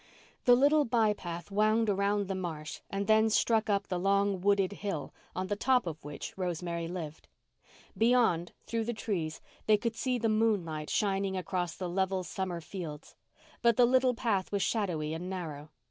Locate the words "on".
5.35-5.45